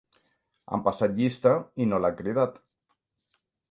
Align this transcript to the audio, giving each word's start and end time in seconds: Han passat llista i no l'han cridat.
Han 0.77 0.85
passat 0.87 1.15
llista 1.21 1.53
i 1.87 1.89
no 1.93 2.03
l'han 2.03 2.19
cridat. 2.25 2.63